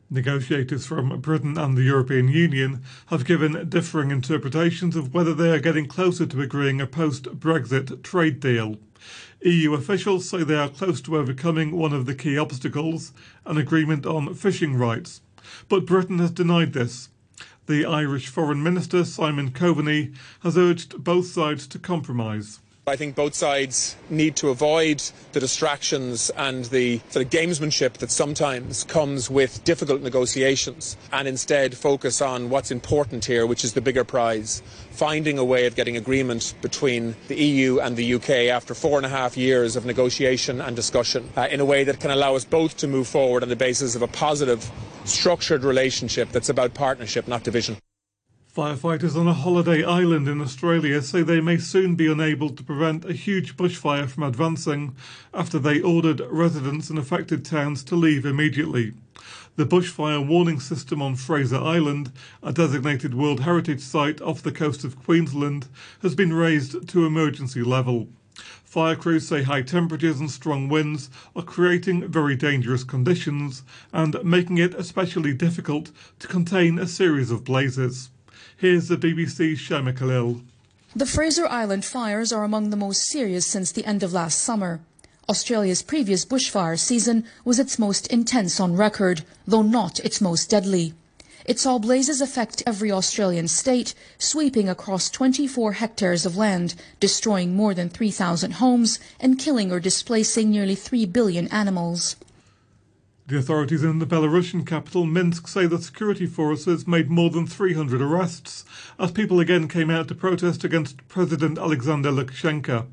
Negotiators 0.09 0.85
from 0.85 1.19
Britain 1.19 1.57
and 1.57 1.75
the 1.75 1.81
European 1.81 2.27
Union 2.27 2.83
have 3.07 3.25
given 3.25 3.67
differing 3.67 4.11
interpretations 4.11 4.95
of 4.95 5.15
whether 5.15 5.33
they 5.33 5.49
are 5.49 5.59
getting 5.59 5.87
closer 5.87 6.27
to 6.27 6.41
agreeing 6.41 6.79
a 6.79 6.85
post 6.85 7.23
Brexit 7.39 8.03
trade 8.03 8.39
deal. 8.39 8.77
EU 9.41 9.73
officials 9.73 10.29
say 10.29 10.43
they 10.43 10.55
are 10.55 10.69
close 10.69 11.01
to 11.01 11.17
overcoming 11.17 11.71
one 11.71 11.91
of 11.91 12.05
the 12.05 12.13
key 12.13 12.37
obstacles, 12.37 13.13
an 13.45 13.57
agreement 13.57 14.05
on 14.05 14.33
fishing 14.35 14.75
rights. 14.75 15.21
But 15.69 15.87
Britain 15.87 16.19
has 16.19 16.31
denied 16.31 16.73
this. 16.73 17.09
The 17.65 17.83
Irish 17.85 18.27
Foreign 18.27 18.61
Minister, 18.61 19.05
Simon 19.05 19.49
Coveney, 19.49 20.13
has 20.41 20.55
urged 20.55 21.03
both 21.03 21.25
sides 21.25 21.65
to 21.67 21.79
compromise. 21.79 22.59
I 22.87 22.95
think 22.97 23.15
both 23.15 23.33
sides 23.33 23.95
need 24.11 24.35
to 24.35 24.49
avoid 24.49 25.01
the 25.31 25.39
distractions 25.39 26.29
and 26.29 26.65
the 26.65 26.99
sort 27.09 27.25
of 27.25 27.31
gamesmanship 27.31 27.93
that 27.93 28.11
sometimes 28.11 28.83
comes 28.83 29.27
with 29.27 29.63
difficult 29.63 30.03
negotiations 30.03 30.95
and 31.11 31.27
instead 31.27 31.75
focus 31.75 32.21
on 32.21 32.51
what's 32.51 32.69
important 32.69 33.25
here, 33.25 33.47
which 33.47 33.63
is 33.63 33.73
the 33.73 33.81
bigger 33.81 34.03
prize. 34.03 34.61
Finding 34.91 35.39
a 35.39 35.43
way 35.43 35.65
of 35.65 35.75
getting 35.75 35.97
agreement 35.97 36.53
between 36.61 37.15
the 37.27 37.35
EU 37.35 37.79
and 37.79 37.97
the 37.97 38.13
UK 38.13 38.29
after 38.53 38.75
four 38.75 38.97
and 38.97 39.05
a 39.07 39.09
half 39.09 39.35
years 39.35 39.75
of 39.75 39.87
negotiation 39.87 40.61
and 40.61 40.75
discussion 40.75 41.27
uh, 41.35 41.47
in 41.49 41.59
a 41.59 41.65
way 41.65 41.83
that 41.85 41.99
can 41.99 42.11
allow 42.11 42.35
us 42.35 42.45
both 42.45 42.77
to 42.77 42.87
move 42.87 43.07
forward 43.07 43.41
on 43.41 43.49
the 43.49 43.55
basis 43.55 43.95
of 43.95 44.03
a 44.03 44.07
positive, 44.07 44.69
structured 45.05 45.63
relationship 45.63 46.29
that's 46.31 46.49
about 46.49 46.75
partnership, 46.75 47.27
not 47.27 47.43
division. 47.43 47.77
Firefighters 48.55 49.17
on 49.17 49.27
a 49.27 49.33
holiday 49.33 49.83
island 49.83 50.29
in 50.29 50.39
Australia 50.39 51.01
say 51.01 51.21
they 51.21 51.41
may 51.41 51.57
soon 51.57 51.95
be 51.95 52.07
unable 52.07 52.49
to 52.51 52.63
prevent 52.63 53.03
a 53.03 53.11
huge 53.11 53.57
bushfire 53.57 54.07
from 54.07 54.23
advancing 54.23 54.95
after 55.33 55.59
they 55.59 55.81
ordered 55.81 56.21
residents 56.29 56.89
in 56.89 56.97
affected 56.97 57.43
towns 57.43 57.83
to 57.83 57.97
leave 57.97 58.25
immediately. 58.25 58.93
The 59.57 59.65
bushfire 59.65 60.25
warning 60.25 60.61
system 60.61 61.01
on 61.01 61.17
Fraser 61.17 61.57
Island, 61.57 62.13
a 62.41 62.53
designated 62.53 63.13
World 63.13 63.41
Heritage 63.41 63.81
Site 63.81 64.21
off 64.21 64.41
the 64.41 64.53
coast 64.53 64.85
of 64.85 65.03
Queensland, 65.03 65.67
has 66.01 66.15
been 66.15 66.31
raised 66.31 66.87
to 66.87 67.05
emergency 67.05 67.61
level. 67.61 68.07
Fire 68.63 68.95
crews 68.95 69.27
say 69.27 69.43
high 69.43 69.63
temperatures 69.63 70.21
and 70.21 70.31
strong 70.31 70.69
winds 70.69 71.09
are 71.35 71.43
creating 71.43 72.07
very 72.07 72.37
dangerous 72.37 72.85
conditions 72.85 73.63
and 73.91 74.15
making 74.23 74.59
it 74.59 74.73
especially 74.75 75.33
difficult 75.33 75.91
to 76.19 76.27
contain 76.29 76.79
a 76.79 76.87
series 76.87 77.31
of 77.31 77.43
blazes. 77.43 78.11
Here's 78.57 78.87
the 78.87 78.95
BBC's 78.95 79.59
Shaimaa 79.59 79.97
Khalil. 79.97 80.41
The 80.95 81.05
Fraser 81.05 81.45
Island 81.45 81.83
fires 81.83 82.31
are 82.31 82.45
among 82.45 82.69
the 82.69 82.77
most 82.77 83.03
serious 83.03 83.45
since 83.45 83.69
the 83.69 83.83
end 83.83 84.01
of 84.01 84.13
last 84.13 84.39
summer. 84.39 84.79
Australia's 85.27 85.81
previous 85.81 86.23
bushfire 86.23 86.79
season 86.79 87.25
was 87.43 87.59
its 87.59 87.77
most 87.77 88.07
intense 88.07 88.61
on 88.61 88.77
record, 88.77 89.23
though 89.45 89.61
not 89.61 89.99
its 89.99 90.21
most 90.21 90.49
deadly. 90.49 90.93
Its 91.43 91.65
all 91.65 91.79
blazes 91.79 92.21
affect 92.21 92.63
every 92.65 92.89
Australian 92.89 93.49
state, 93.49 93.93
sweeping 94.17 94.69
across 94.69 95.09
24 95.09 95.73
hectares 95.73 96.25
of 96.25 96.37
land, 96.37 96.75
destroying 97.01 97.57
more 97.57 97.73
than 97.73 97.89
3,000 97.89 98.51
homes 98.51 98.99
and 99.19 99.37
killing 99.37 99.69
or 99.69 99.81
displacing 99.81 100.49
nearly 100.49 100.75
3 100.75 101.05
billion 101.07 101.49
animals. 101.49 102.15
The 103.27 103.39
authorities 103.39 103.83
in 103.83 103.97
the 103.97 104.05
Belarusian 104.05 104.67
capital, 104.67 105.03
Minsk, 105.03 105.47
say 105.47 105.65
that 105.65 105.81
security 105.81 106.27
forces 106.27 106.85
made 106.85 107.09
more 107.09 107.31
than 107.31 107.47
300 107.47 107.99
arrests 107.99 108.63
as 108.99 109.09
people 109.09 109.39
again 109.39 109.67
came 109.67 109.89
out 109.89 110.07
to 110.09 110.15
protest 110.15 110.63
against 110.63 111.07
President 111.07 111.57
Alexander 111.57 112.11
Lukashenko. 112.11 112.85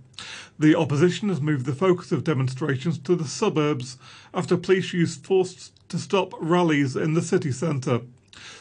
The 0.59 0.75
opposition 0.75 1.29
has 1.29 1.43
moved 1.43 1.67
the 1.67 1.75
focus 1.75 2.13
of 2.13 2.25
demonstrations 2.25 2.97
to 3.01 3.15
the 3.15 3.29
suburbs 3.29 3.99
after 4.33 4.57
police 4.57 4.95
used 4.95 5.27
force 5.27 5.71
to 5.91 5.99
stop 5.99 6.33
rallies 6.41 6.97
in 6.97 7.13
the 7.13 7.21
city 7.21 7.53
centre. 7.53 8.01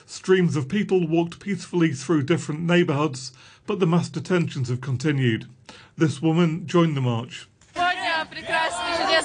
Streams 0.06 0.58
of 0.58 0.68
people 0.68 1.08
walked 1.08 1.40
peacefully 1.40 1.94
through 1.94 2.24
different 2.24 2.60
neighbourhoods, 2.60 3.32
but 3.66 3.80
the 3.80 3.88
mass 3.88 4.10
detentions 4.10 4.68
have 4.68 4.82
continued. 4.82 5.48
This 5.96 6.22
woman 6.22 6.68
joined 6.68 6.98
the 6.98 7.02
march. 7.02 7.48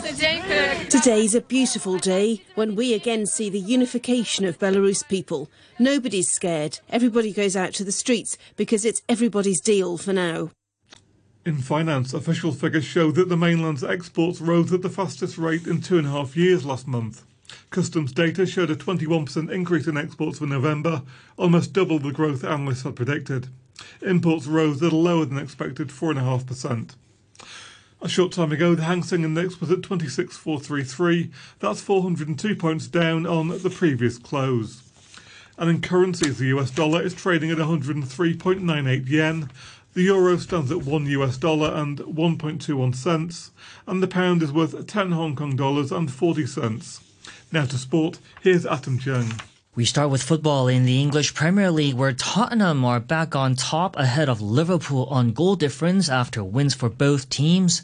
Today's 0.07 1.35
a 1.35 1.41
beautiful 1.41 1.99
day 1.99 2.41
when 2.55 2.77
we 2.77 2.95
again 2.95 3.27
see 3.27 3.51
the 3.51 3.59
unification 3.59 4.45
of 4.45 4.61
Belarus 4.61 5.07
people. 5.09 5.51
Nobody's 5.81 6.31
scared. 6.31 6.79
Everybody 6.89 7.33
goes 7.33 7.57
out 7.57 7.73
to 7.75 7.85
the 7.85 7.91
streets 7.91 8.39
because 8.55 8.85
it's 8.85 9.03
everybody's 9.09 9.61
deal 9.61 9.99
for 9.99 10.13
now. 10.13 10.51
In 11.45 11.59
finance, 11.59 12.15
official 12.15 12.53
figures 12.53 12.85
show 12.85 13.11
that 13.11 13.29
the 13.29 13.37
mainland's 13.37 13.83
exports 13.83 14.41
rose 14.41 14.73
at 14.73 14.83
the 14.83 14.89
fastest 14.89 15.39
rate 15.39 15.67
in 15.67 15.81
two 15.81 15.99
and 15.99 16.07
a 16.07 16.11
half 16.11 16.37
years 16.37 16.65
last 16.65 16.87
month. 16.87 17.25
Customs 17.71 18.13
data 18.13 18.47
showed 18.47 18.71
a 18.71 18.77
21% 18.77 19.51
increase 19.51 19.89
in 19.89 19.97
exports 19.97 20.39
for 20.39 20.47
November, 20.47 21.03
almost 21.37 21.73
double 21.73 21.99
the 21.99 22.13
growth 22.13 22.45
analysts 22.45 22.83
had 22.83 22.95
predicted. 22.95 23.49
Imports 24.03 24.47
rose 24.47 24.81
at 24.85 24.93
a 24.93 24.97
lower 24.97 25.25
than 25.25 25.39
expected 25.39 25.89
4.5%. 25.89 26.95
A 28.03 28.09
short 28.11 28.31
time 28.31 28.53
ago, 28.53 28.75
the 28.75 28.85
Hang 28.85 29.03
Seng 29.03 29.25
Index 29.25 29.59
was 29.59 29.71
at 29.71 29.83
26,433. 29.83 31.31
That's 31.61 31.81
402 31.81 32.55
points 32.55 32.87
down 32.89 33.27
on 33.27 33.49
the 33.49 33.71
previous 33.71 34.19
close. 34.19 34.83
And 35.57 35.71
in 35.71 35.81
currencies, 35.81 36.39
the 36.39 36.49
US 36.49 36.71
dollar 36.71 37.03
is 37.03 37.15
trading 37.15 37.51
at 37.51 37.57
103.98 37.57 39.09
yen. 39.09 39.51
The 39.95 40.03
euro 40.03 40.37
stands 40.37 40.71
at 40.71 40.85
1 40.85 41.07
US 41.07 41.39
dollar 41.39 41.73
and 41.75 41.99
1.21 41.99 42.95
cents. 42.95 43.51
And 43.87 44.03
the 44.03 44.07
pound 44.07 44.43
is 44.43 44.53
worth 44.53 44.87
10 44.87 45.13
Hong 45.13 45.35
Kong 45.35 45.57
dollars 45.57 45.91
and 45.91 46.13
40 46.13 46.47
cents. 46.47 47.01
Now 47.51 47.65
to 47.65 47.79
sport, 47.79 48.19
here's 48.43 48.67
Adam 48.67 48.99
Chung. 48.99 49.33
We 49.77 49.85
start 49.85 50.09
with 50.09 50.23
football 50.23 50.69
in 50.69 50.87
the 50.87 51.03
English 51.03 51.35
Premier 51.35 51.71
League 51.71 51.97
where 51.97 52.15
Tottenham 52.15 52.83
are 52.87 52.99
back 52.99 53.37
on 53.37 53.57
top 53.57 53.95
ahead 53.99 54.27
of 54.27 54.41
Liverpool 54.41 55.05
on 55.11 55.35
goal 55.35 55.55
difference 55.55 56.09
after 56.09 56.43
wins 56.43 56.73
for 56.73 56.89
both 56.89 57.29
teams. 57.29 57.83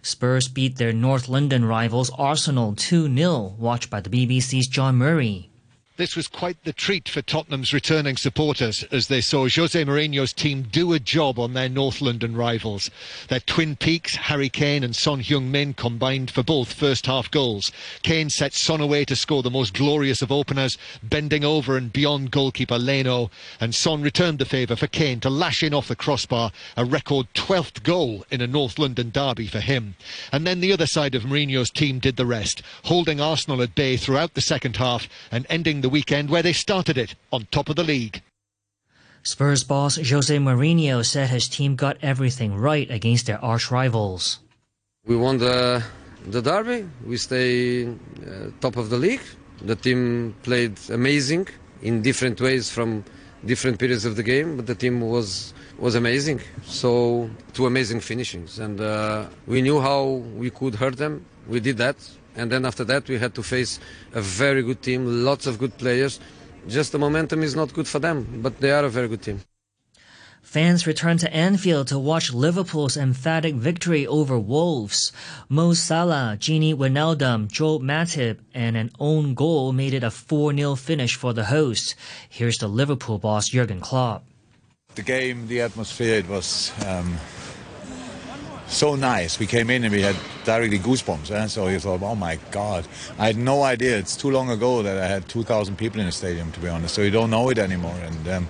Spurs 0.00 0.48
beat 0.48 0.78
their 0.78 0.94
North 0.94 1.28
London 1.28 1.66
rivals 1.66 2.08
Arsenal 2.16 2.72
2-0, 2.72 3.58
watched 3.58 3.90
by 3.90 4.00
the 4.00 4.08
BBC's 4.08 4.68
John 4.68 4.96
Murray. 4.96 5.50
This 5.96 6.16
was 6.16 6.26
quite 6.26 6.56
the 6.64 6.72
treat 6.72 7.08
for 7.08 7.22
Tottenham's 7.22 7.72
returning 7.72 8.16
supporters 8.16 8.82
as 8.90 9.06
they 9.06 9.20
saw 9.20 9.48
Jose 9.48 9.84
Mourinho's 9.84 10.32
team 10.32 10.62
do 10.62 10.92
a 10.92 10.98
job 10.98 11.38
on 11.38 11.52
their 11.52 11.68
North 11.68 12.00
London 12.00 12.34
rivals. 12.34 12.90
Their 13.28 13.38
twin 13.38 13.76
peaks, 13.76 14.16
Harry 14.16 14.48
Kane 14.48 14.82
and 14.82 14.96
Son 14.96 15.22
Heung-min, 15.22 15.74
combined 15.74 16.32
for 16.32 16.42
both 16.42 16.72
first-half 16.72 17.30
goals. 17.30 17.70
Kane 18.02 18.28
set 18.28 18.54
Son 18.54 18.80
away 18.80 19.04
to 19.04 19.14
score 19.14 19.44
the 19.44 19.52
most 19.52 19.72
glorious 19.72 20.20
of 20.20 20.32
openers, 20.32 20.76
bending 21.00 21.44
over 21.44 21.76
and 21.76 21.92
beyond 21.92 22.32
goalkeeper 22.32 22.76
Leno, 22.76 23.30
and 23.60 23.72
Son 23.72 24.02
returned 24.02 24.40
the 24.40 24.44
favour 24.44 24.74
for 24.74 24.88
Kane 24.88 25.20
to 25.20 25.30
lash 25.30 25.62
in 25.62 25.72
off 25.72 25.86
the 25.86 25.94
crossbar, 25.94 26.50
a 26.76 26.84
record 26.84 27.28
12th 27.34 27.84
goal 27.84 28.26
in 28.32 28.40
a 28.40 28.48
North 28.48 28.80
London 28.80 29.10
derby 29.10 29.46
for 29.46 29.60
him. 29.60 29.94
And 30.32 30.44
then 30.44 30.58
the 30.58 30.72
other 30.72 30.88
side 30.88 31.14
of 31.14 31.22
Mourinho's 31.22 31.70
team 31.70 32.00
did 32.00 32.16
the 32.16 32.26
rest, 32.26 32.62
holding 32.82 33.20
Arsenal 33.20 33.62
at 33.62 33.76
bay 33.76 33.96
throughout 33.96 34.34
the 34.34 34.40
second 34.40 34.74
half 34.74 35.08
and 35.30 35.46
ending 35.48 35.83
the 35.84 35.90
weekend 35.90 36.30
where 36.30 36.42
they 36.42 36.54
started 36.66 36.96
it 36.96 37.14
on 37.30 37.46
top 37.50 37.68
of 37.68 37.76
the 37.76 37.84
league. 37.94 38.16
Spurs 39.22 39.62
boss 39.64 39.92
Jose 40.10 40.36
Mourinho 40.46 41.04
said 41.04 41.28
his 41.28 41.46
team 41.56 41.76
got 41.84 41.94
everything 42.12 42.50
right 42.68 42.88
against 42.98 43.26
their 43.26 43.40
arch 43.52 43.66
rivals. 43.70 44.22
We 45.10 45.16
won 45.24 45.36
the 45.46 45.84
the 46.34 46.40
derby. 46.48 46.80
We 47.10 47.16
stay 47.28 47.44
uh, 47.86 47.92
top 48.64 48.74
of 48.82 48.86
the 48.92 48.98
league. 49.06 49.26
The 49.70 49.76
team 49.76 50.00
played 50.48 50.74
amazing 51.00 51.44
in 51.88 51.92
different 52.08 52.40
ways 52.46 52.64
from 52.76 52.88
different 53.52 53.76
periods 53.78 54.04
of 54.06 54.16
the 54.16 54.26
game, 54.32 54.48
but 54.56 54.66
the 54.72 54.78
team 54.82 54.94
was 55.14 55.28
was 55.86 55.94
amazing. 56.02 56.38
So 56.80 56.90
two 57.56 57.66
amazing 57.72 58.00
finishings, 58.10 58.52
and 58.64 58.76
uh, 58.80 59.26
we 59.52 59.58
knew 59.66 59.78
how 59.88 60.02
we 60.42 60.48
could 60.58 60.74
hurt 60.82 60.96
them. 61.04 61.14
We 61.54 61.60
did 61.68 61.76
that, 61.84 61.96
and 62.36 62.50
then 62.50 62.64
after 62.64 62.84
that 62.84 63.08
we 63.08 63.18
had 63.18 63.34
to 63.34 63.42
face 63.42 63.80
a 64.12 64.20
very 64.20 64.62
good 64.62 64.82
team, 64.82 65.24
lots 65.24 65.46
of 65.46 65.58
good 65.58 65.76
players. 65.78 66.20
Just 66.66 66.92
the 66.92 66.98
momentum 66.98 67.42
is 67.42 67.54
not 67.54 67.74
good 67.74 67.86
for 67.86 67.98
them, 67.98 68.40
but 68.42 68.60
they 68.60 68.70
are 68.70 68.84
a 68.84 68.88
very 68.88 69.08
good 69.08 69.22
team. 69.22 69.40
Fans 70.44 70.86
returned 70.86 71.20
to 71.20 71.34
Anfield 71.34 71.88
to 71.88 71.98
watch 71.98 72.32
Liverpool's 72.32 72.98
emphatic 72.98 73.54
victory 73.54 74.06
over 74.06 74.38
Wolves. 74.38 75.10
Mo 75.48 75.72
Salah, 75.72 76.36
Gini 76.38 76.74
Wijnaldum, 76.74 77.50
Joel 77.50 77.80
Matip, 77.80 78.38
and 78.52 78.76
an 78.76 78.90
own 79.00 79.34
goal 79.34 79.72
made 79.72 79.94
it 79.94 80.04
a 80.04 80.08
4-0 80.08 80.78
finish 80.78 81.16
for 81.16 81.32
the 81.32 81.46
hosts. 81.46 81.94
Here's 82.28 82.58
the 82.58 82.68
Liverpool 82.68 83.18
boss 83.18 83.48
Jurgen 83.48 83.80
Klopp. 83.80 84.26
The 84.94 85.02
game, 85.02 85.48
the 85.48 85.62
atmosphere, 85.62 86.18
it 86.18 86.28
was 86.28 86.72
um, 86.86 87.16
so 88.74 88.96
nice. 88.96 89.38
We 89.38 89.46
came 89.46 89.70
in 89.70 89.84
and 89.84 89.92
we 89.92 90.02
had 90.02 90.16
directly 90.44 90.78
goosebumps. 90.78 91.30
Eh? 91.30 91.46
So 91.46 91.68
you 91.68 91.78
thought, 91.78 92.02
oh 92.02 92.14
my 92.14 92.38
God. 92.50 92.86
I 93.18 93.26
had 93.26 93.36
no 93.36 93.62
idea. 93.62 93.96
It's 93.96 94.16
too 94.16 94.30
long 94.30 94.50
ago 94.50 94.82
that 94.82 94.98
I 94.98 95.06
had 95.06 95.28
2,000 95.28 95.76
people 95.76 96.00
in 96.00 96.06
the 96.06 96.12
stadium, 96.12 96.52
to 96.52 96.60
be 96.60 96.68
honest. 96.68 96.94
So 96.94 97.02
you 97.02 97.10
don't 97.10 97.30
know 97.30 97.48
it 97.50 97.58
anymore. 97.58 97.96
And 98.02 98.28
um, 98.28 98.48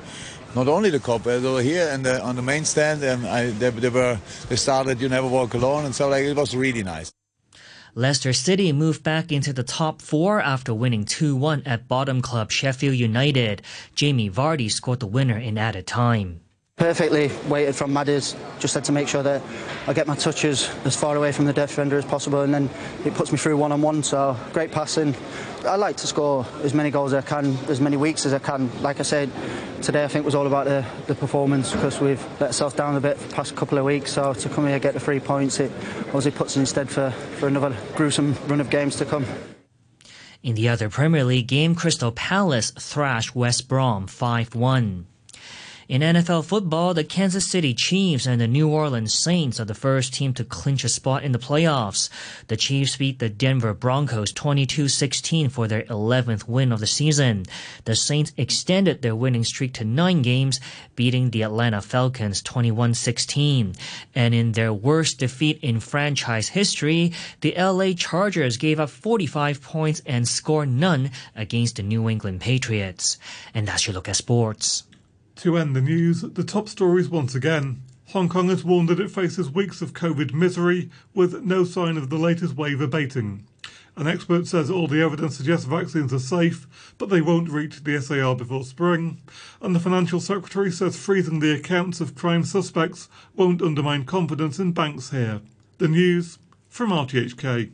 not 0.54 0.68
only 0.68 0.90
the 0.90 1.00
cup, 1.00 1.24
they 1.24 1.38
were 1.40 1.62
here 1.62 1.88
and 1.92 2.04
the, 2.04 2.22
on 2.22 2.36
the 2.36 2.42
main 2.42 2.64
stand. 2.64 3.04
Um, 3.04 3.26
I, 3.26 3.46
they, 3.46 3.70
they, 3.70 3.88
were 3.88 4.18
they 4.48 4.56
started 4.56 5.00
"You 5.00 5.08
Never 5.08 5.28
Walk 5.28 5.54
Alone," 5.54 5.84
and 5.84 5.94
so 5.94 6.08
like 6.08 6.24
it 6.24 6.36
was 6.36 6.54
really 6.54 6.82
nice. 6.82 7.12
Leicester 7.96 8.32
City 8.32 8.72
moved 8.72 9.04
back 9.04 9.30
into 9.30 9.52
the 9.52 9.62
top 9.62 10.02
four 10.02 10.40
after 10.40 10.74
winning 10.74 11.04
2-1 11.04 11.62
at 11.64 11.86
bottom 11.86 12.20
club 12.20 12.50
Sheffield 12.50 12.96
United. 12.96 13.62
Jamie 13.94 14.28
Vardy 14.28 14.70
scored 14.70 14.98
the 14.98 15.06
winner 15.06 15.38
in 15.38 15.56
added 15.56 15.86
time. 15.86 16.40
Perfectly 16.76 17.30
weighted 17.48 17.76
from 17.76 17.92
Maddis. 17.92 18.34
Just 18.58 18.74
had 18.74 18.84
to 18.84 18.92
make 18.92 19.06
sure 19.06 19.22
that 19.22 19.40
I 19.86 19.92
get 19.92 20.08
my 20.08 20.16
touches 20.16 20.68
as 20.84 20.96
far 20.96 21.16
away 21.16 21.30
from 21.30 21.44
the 21.44 21.52
defender 21.52 21.96
as 21.96 22.04
possible, 22.04 22.40
and 22.40 22.52
then 22.52 22.68
it 23.04 23.14
puts 23.14 23.30
me 23.30 23.38
through 23.38 23.56
one 23.56 23.70
on 23.70 23.80
one. 23.80 24.02
So 24.02 24.36
great 24.52 24.72
passing. 24.72 25.14
I 25.64 25.76
like 25.76 25.96
to 25.98 26.08
score 26.08 26.44
as 26.62 26.74
many 26.74 26.90
goals 26.90 27.12
as 27.12 27.24
I 27.24 27.26
can, 27.26 27.56
as 27.68 27.80
many 27.80 27.96
weeks 27.96 28.26
as 28.26 28.34
I 28.34 28.40
can. 28.40 28.68
Like 28.82 28.98
I 28.98 29.04
said, 29.04 29.30
today 29.82 30.02
I 30.02 30.08
think 30.08 30.24
was 30.24 30.34
all 30.34 30.48
about 30.48 30.64
the, 30.66 30.84
the 31.06 31.14
performance 31.14 31.72
because 31.72 32.00
we've 32.00 32.22
let 32.40 32.48
ourselves 32.48 32.74
down 32.74 32.96
a 32.96 33.00
bit 33.00 33.18
for 33.18 33.28
the 33.28 33.34
past 33.34 33.54
couple 33.54 33.78
of 33.78 33.84
weeks. 33.84 34.12
So 34.12 34.34
to 34.34 34.48
come 34.48 34.66
here 34.66 34.78
get 34.80 34.94
the 34.94 35.00
three 35.00 35.20
points, 35.20 35.60
it 35.60 35.70
obviously 36.08 36.32
puts 36.32 36.54
us 36.54 36.56
instead 36.56 36.90
for, 36.90 37.12
for 37.38 37.46
another 37.46 37.74
gruesome 37.94 38.34
run 38.48 38.60
of 38.60 38.68
games 38.68 38.96
to 38.96 39.04
come. 39.04 39.24
In 40.42 40.56
the 40.56 40.68
other 40.68 40.90
Premier 40.90 41.24
League 41.24 41.46
game, 41.46 41.76
Crystal 41.76 42.12
Palace 42.12 42.72
thrashed 42.72 43.34
West 43.34 43.68
Brom 43.68 44.08
5 44.08 44.54
1. 44.56 45.06
In 45.86 46.00
NFL 46.00 46.46
football, 46.46 46.94
the 46.94 47.04
Kansas 47.04 47.46
City 47.46 47.74
Chiefs 47.74 48.24
and 48.24 48.40
the 48.40 48.48
New 48.48 48.70
Orleans 48.70 49.12
Saints 49.12 49.60
are 49.60 49.66
the 49.66 49.74
first 49.74 50.14
team 50.14 50.32
to 50.32 50.42
clinch 50.42 50.82
a 50.82 50.88
spot 50.88 51.22
in 51.24 51.32
the 51.32 51.38
playoffs. 51.38 52.08
The 52.46 52.56
Chiefs 52.56 52.96
beat 52.96 53.18
the 53.18 53.28
Denver 53.28 53.74
Broncos 53.74 54.32
22-16 54.32 55.50
for 55.50 55.68
their 55.68 55.82
11th 55.82 56.48
win 56.48 56.72
of 56.72 56.80
the 56.80 56.86
season. 56.86 57.44
The 57.84 57.94
Saints 57.94 58.32
extended 58.38 59.02
their 59.02 59.14
winning 59.14 59.44
streak 59.44 59.74
to 59.74 59.84
nine 59.84 60.22
games, 60.22 60.58
beating 60.96 61.28
the 61.28 61.42
Atlanta 61.42 61.82
Falcons 61.82 62.42
21-16. 62.42 63.76
And 64.14 64.34
in 64.34 64.52
their 64.52 64.72
worst 64.72 65.18
defeat 65.18 65.58
in 65.60 65.80
franchise 65.80 66.48
history, 66.48 67.12
the 67.42 67.54
LA 67.58 67.92
Chargers 67.92 68.56
gave 68.56 68.80
up 68.80 68.88
45 68.88 69.60
points 69.60 70.00
and 70.06 70.26
scored 70.26 70.70
none 70.70 71.10
against 71.36 71.76
the 71.76 71.82
New 71.82 72.08
England 72.08 72.40
Patriots. 72.40 73.18
And 73.52 73.68
that's 73.68 73.86
your 73.86 73.92
look 73.92 74.08
at 74.08 74.16
sports. 74.16 74.84
To 75.36 75.58
end 75.58 75.74
the 75.74 75.80
news, 75.80 76.22
the 76.22 76.44
top 76.44 76.68
stories 76.68 77.08
once 77.08 77.34
again. 77.34 77.82
Hong 78.08 78.28
Kong 78.28 78.48
has 78.48 78.64
warned 78.64 78.88
that 78.88 79.00
it 79.00 79.10
faces 79.10 79.50
weeks 79.50 79.82
of 79.82 79.92
COVID 79.92 80.32
misery 80.32 80.90
with 81.12 81.42
no 81.42 81.64
sign 81.64 81.96
of 81.96 82.08
the 82.08 82.18
latest 82.18 82.56
wave 82.56 82.80
abating. 82.80 83.46
An 83.96 84.06
expert 84.06 84.46
says 84.46 84.70
all 84.70 84.86
the 84.86 85.02
evidence 85.02 85.36
suggests 85.36 85.66
vaccines 85.66 86.12
are 86.12 86.18
safe, 86.18 86.94
but 86.98 87.10
they 87.10 87.20
won't 87.20 87.50
reach 87.50 87.82
the 87.82 88.00
SAR 88.00 88.36
before 88.36 88.64
spring. 88.64 89.20
And 89.60 89.74
the 89.74 89.80
financial 89.80 90.20
secretary 90.20 90.70
says 90.70 90.96
freezing 90.96 91.40
the 91.40 91.54
accounts 91.54 92.00
of 92.00 92.14
crime 92.14 92.44
suspects 92.44 93.08
won't 93.34 93.62
undermine 93.62 94.04
confidence 94.04 94.58
in 94.58 94.72
banks 94.72 95.10
here. 95.10 95.40
The 95.78 95.88
news 95.88 96.38
from 96.68 96.90
RTHK. 96.90 97.72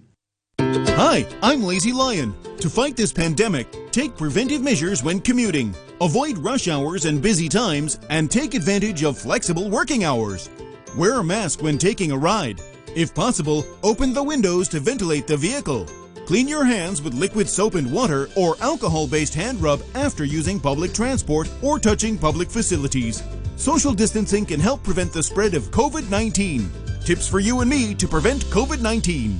Hi, 0.60 1.26
I'm 1.42 1.62
Lazy 1.62 1.90
Lion. 1.90 2.34
To 2.58 2.68
fight 2.68 2.94
this 2.94 3.14
pandemic, 3.14 3.90
take 3.92 4.14
preventive 4.14 4.60
measures 4.60 5.02
when 5.02 5.18
commuting. 5.18 5.74
Avoid 6.02 6.36
rush 6.36 6.68
hours 6.68 7.06
and 7.06 7.22
busy 7.22 7.48
times, 7.48 7.98
and 8.10 8.30
take 8.30 8.52
advantage 8.52 9.02
of 9.02 9.16
flexible 9.16 9.70
working 9.70 10.04
hours. 10.04 10.50
Wear 10.98 11.20
a 11.20 11.24
mask 11.24 11.62
when 11.62 11.78
taking 11.78 12.12
a 12.12 12.18
ride. 12.18 12.60
If 12.94 13.14
possible, 13.14 13.64
open 13.82 14.12
the 14.12 14.22
windows 14.22 14.68
to 14.68 14.80
ventilate 14.80 15.26
the 15.26 15.38
vehicle. 15.38 15.86
Clean 16.26 16.46
your 16.46 16.66
hands 16.66 17.00
with 17.00 17.14
liquid 17.14 17.48
soap 17.48 17.74
and 17.74 17.90
water 17.90 18.28
or 18.36 18.56
alcohol-based 18.60 19.32
hand 19.32 19.62
rub 19.62 19.80
after 19.94 20.26
using 20.26 20.60
public 20.60 20.92
transport 20.92 21.48
or 21.62 21.78
touching 21.78 22.18
public 22.18 22.50
facilities. 22.50 23.22
Social 23.56 23.94
distancing 23.94 24.44
can 24.44 24.60
help 24.60 24.82
prevent 24.82 25.10
the 25.10 25.22
spread 25.22 25.54
of 25.54 25.70
COVID-19. 25.70 26.68
Tips 27.02 27.26
for 27.26 27.40
you 27.40 27.60
and 27.60 27.70
me 27.70 27.94
to 27.94 28.06
prevent 28.06 28.44
COVID-19. 28.46 29.38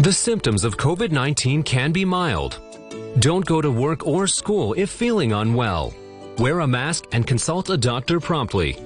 The 0.00 0.12
symptoms 0.12 0.62
of 0.62 0.76
COVID 0.76 1.10
19 1.10 1.64
can 1.64 1.90
be 1.90 2.04
mild. 2.04 2.60
Don't 3.18 3.44
go 3.44 3.60
to 3.60 3.68
work 3.68 4.06
or 4.06 4.28
school 4.28 4.72
if 4.74 4.90
feeling 4.90 5.32
unwell. 5.32 5.92
Wear 6.38 6.60
a 6.60 6.68
mask 6.68 7.06
and 7.10 7.26
consult 7.26 7.68
a 7.68 7.76
doctor 7.76 8.20
promptly. 8.20 8.78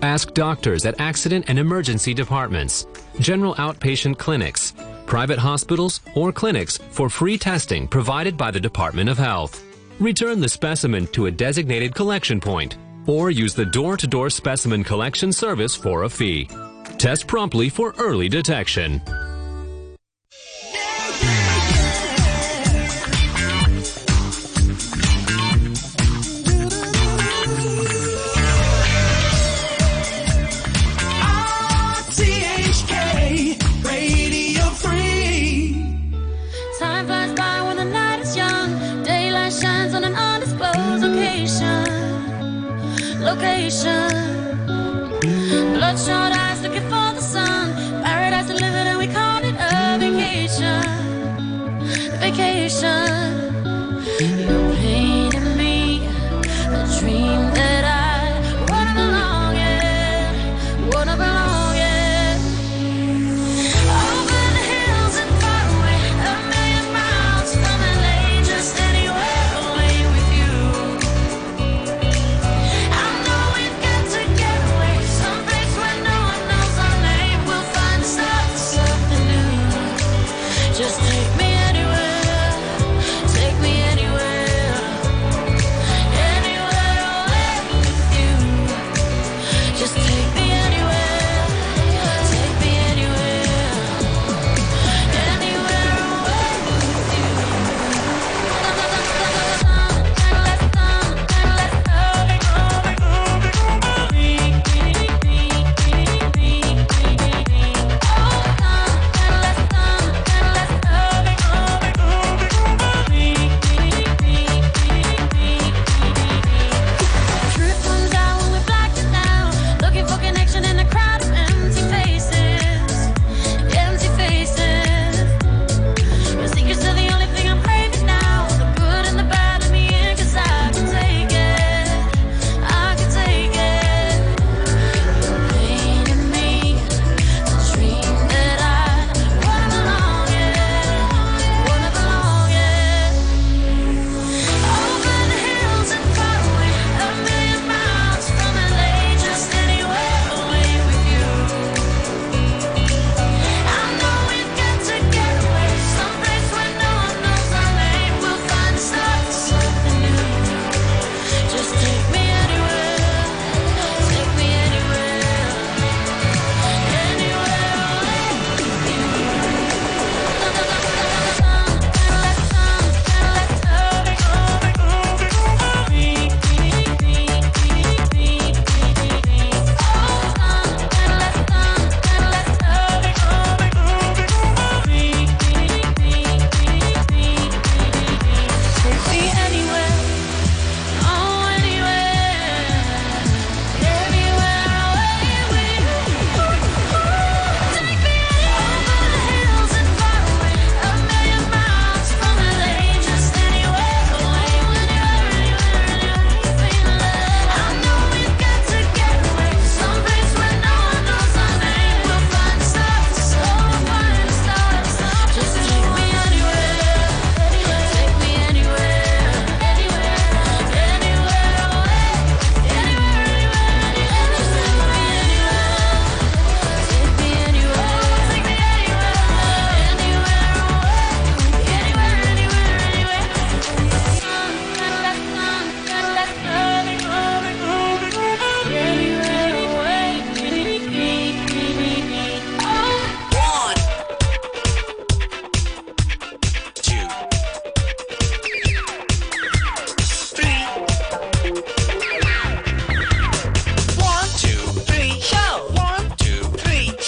Ask 0.00 0.32
doctors 0.32 0.86
at 0.86 1.00
accident 1.00 1.46
and 1.48 1.58
emergency 1.58 2.14
departments, 2.14 2.86
general 3.18 3.56
outpatient 3.56 4.16
clinics, 4.16 4.72
private 5.06 5.40
hospitals, 5.40 6.02
or 6.14 6.30
clinics 6.30 6.78
for 6.92 7.10
free 7.10 7.36
testing 7.36 7.88
provided 7.88 8.36
by 8.36 8.52
the 8.52 8.60
Department 8.60 9.10
of 9.10 9.18
Health. 9.18 9.64
Return 9.98 10.40
the 10.40 10.48
specimen 10.48 11.08
to 11.08 11.26
a 11.26 11.32
designated 11.32 11.96
collection 11.96 12.38
point 12.38 12.78
or 13.08 13.32
use 13.32 13.54
the 13.54 13.66
door 13.66 13.96
to 13.96 14.06
door 14.06 14.30
specimen 14.30 14.84
collection 14.84 15.32
service 15.32 15.74
for 15.74 16.04
a 16.04 16.08
fee. 16.08 16.48
Test 16.96 17.26
promptly 17.26 17.68
for 17.68 17.92
early 17.98 18.28
detection. 18.28 19.02